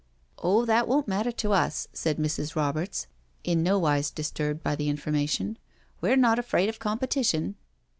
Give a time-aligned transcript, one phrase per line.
[0.39, 2.55] "Oh, that won't matter to us/' said Mrs.
[2.55, 3.05] Roberts,
[3.43, 5.59] in nowise disturbed by the information:
[6.01, 7.53] "we're not afraid of competition.'